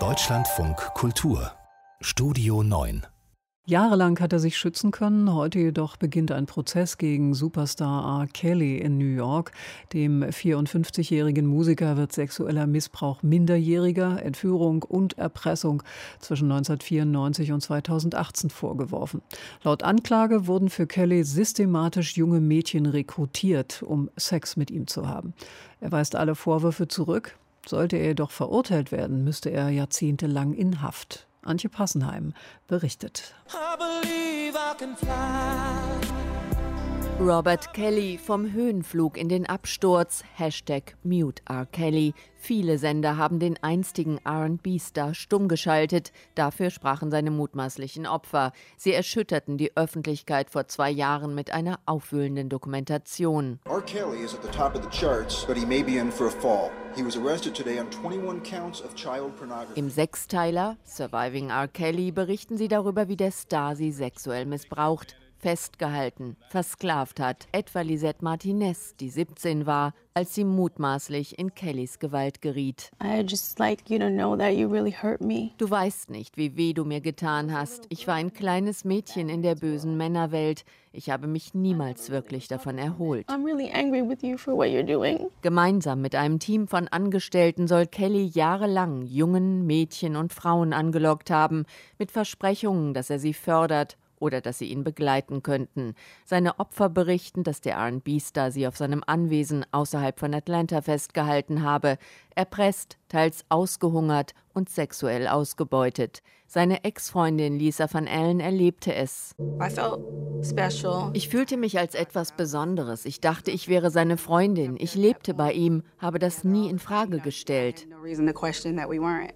[0.00, 1.52] Deutschlandfunk Kultur
[2.00, 3.06] Studio 9
[3.66, 8.26] Jahrelang hat er sich schützen können, heute jedoch beginnt ein Prozess gegen Superstar R.
[8.26, 9.52] Kelly in New York.
[9.92, 15.84] Dem 54-jährigen Musiker wird sexueller Missbrauch Minderjähriger, Entführung und Erpressung
[16.18, 19.22] zwischen 1994 und 2018 vorgeworfen.
[19.62, 25.32] Laut Anklage wurden für Kelly systematisch junge Mädchen rekrutiert, um Sex mit ihm zu haben.
[25.80, 27.38] Er weist alle Vorwürfe zurück.
[27.66, 31.26] Sollte er jedoch verurteilt werden, müsste er jahrzehntelang in Haft.
[31.42, 32.32] Antje Passenheim
[32.66, 33.34] berichtet.
[37.20, 40.24] Robert Kelly vom Höhenflug in den Absturz.
[40.34, 41.64] Hashtag Mute R.
[41.64, 42.12] Kelly.
[42.36, 46.10] Viele Sender haben den einstigen RB-Star stumm geschaltet.
[46.34, 48.52] Dafür sprachen seine mutmaßlichen Opfer.
[48.76, 53.60] Sie erschütterten die Öffentlichkeit vor zwei Jahren mit einer aufwühlenden Dokumentation.
[53.64, 53.80] R.
[53.82, 56.30] Kelly is at the top of the charts, but he may be in for a
[56.30, 56.70] fall.
[59.74, 61.68] Im Sechsteiler Surviving R.
[61.68, 68.24] Kelly berichten sie darüber, wie der Star sie sexuell missbraucht festgehalten, versklavt hat, etwa Lisette
[68.24, 72.90] Martinez, die 17 war, als sie mutmaßlich in Kellys Gewalt geriet.
[73.58, 77.84] Like really du weißt nicht, wie weh du mir getan hast.
[77.90, 80.64] Ich war ein kleines Mädchen in der bösen Männerwelt.
[80.92, 83.26] Ich habe mich niemals wirklich davon erholt.
[83.28, 83.70] Really
[85.42, 91.66] Gemeinsam mit einem Team von Angestellten soll Kelly jahrelang Jungen, Mädchen und Frauen angelockt haben,
[91.98, 95.94] mit Versprechungen, dass er sie fördert oder dass sie ihn begleiten könnten.
[96.24, 101.98] Seine Opfer berichten, dass der RB-Star sie auf seinem Anwesen außerhalb von Atlanta festgehalten habe,
[102.34, 106.20] erpresst, teils ausgehungert und sexuell ausgebeutet.
[106.48, 109.36] Seine Ex-Freundin Lisa van Allen erlebte es.
[111.12, 113.04] Ich fühlte mich als etwas Besonderes.
[113.04, 114.76] Ich dachte, ich wäre seine Freundin.
[114.78, 117.86] Ich lebte bei ihm, habe das nie in Frage gestellt.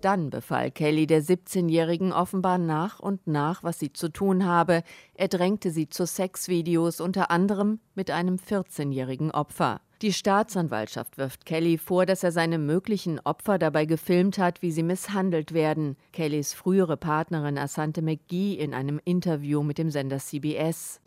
[0.00, 4.82] Dann befahl Kelly der 17-Jährigen offenbar nach und nach, was sie zu tun habe.
[5.14, 9.80] Er drängte sie zu Sexvideos, unter anderem mit einem 14-jährigen Opfer.
[10.00, 14.84] Die Staatsanwaltschaft wirft Kelly vor, dass er seine möglichen Opfer dabei gefilmt hat, wie sie
[14.84, 15.96] misshandelt werden.
[16.12, 21.00] Kellys frühere Partnerin Asante McGee in einem Interview mit dem Sender CBS.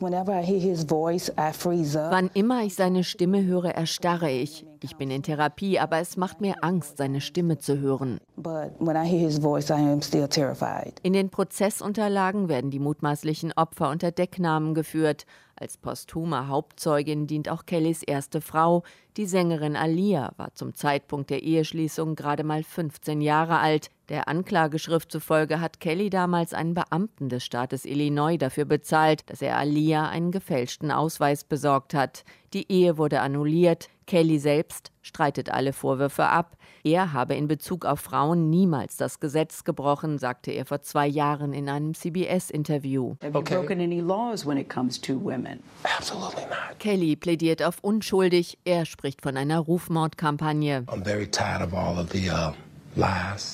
[2.11, 4.65] Wann immer ich seine Stimme höre, erstarre ich.
[4.83, 8.19] Ich bin in Therapie, aber es macht mir Angst, seine Stimme zu hören.
[11.03, 15.25] In den Prozessunterlagen werden die mutmaßlichen Opfer unter Decknamen geführt.
[15.55, 18.83] Als posthume Hauptzeugin dient auch Kellys erste Frau.
[19.15, 23.91] Die Sängerin Alia war zum Zeitpunkt der Eheschließung gerade mal 15 Jahre alt.
[24.09, 29.57] Der Anklageschrift zufolge hat Kelly damals einen Beamten des Staates Illinois dafür bezahlt, dass er
[29.57, 32.23] Alia einen gefälschten Ausweis besorgt hat.
[32.53, 33.89] Die Ehe wurde annulliert.
[34.11, 36.57] Kelly selbst streitet alle Vorwürfe ab.
[36.83, 41.53] Er habe in Bezug auf Frauen niemals das Gesetz gebrochen, sagte er vor zwei Jahren
[41.53, 43.15] in einem CBS-Interview.
[46.79, 48.57] Kelly plädiert auf unschuldig.
[48.65, 50.83] Er spricht von einer Rufmordkampagne.
[50.91, 50.97] Uh,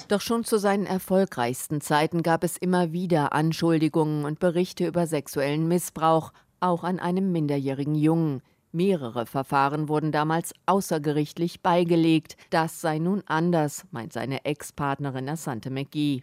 [0.07, 5.67] Doch schon zu seinen erfolgreichsten Zeiten gab es immer wieder Anschuldigungen und Berichte über sexuellen
[5.67, 8.41] Missbrauch, auch an einem minderjährigen Jungen.
[8.77, 12.37] Mehrere Verfahren wurden damals außergerichtlich beigelegt.
[12.51, 16.21] Das sei nun anders, meint seine Ex-Partnerin Asante McGee.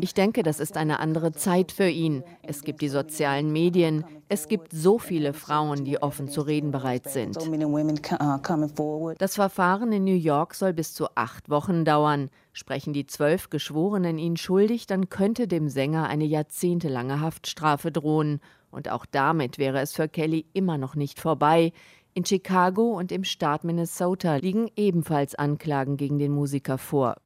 [0.00, 2.22] Ich denke, das ist eine andere Zeit für ihn.
[2.44, 4.04] Es gibt die sozialen Medien.
[4.28, 7.36] Es gibt so viele Frauen, die offen zu reden bereit sind.
[9.18, 12.30] Das Verfahren in New York soll bis zu acht Wochen dauern.
[12.52, 18.40] Sprechen die zwölf Geschworenen ihn schuldig, dann könnte dem Sänger eine jahrzehntelange Haftstrafe drohen.
[18.70, 21.72] Und auch damit wäre es für Kelly immer noch nicht vorbei.
[22.14, 27.16] In Chicago und im Staat Minnesota liegen ebenfalls Anklagen gegen den Musiker vor.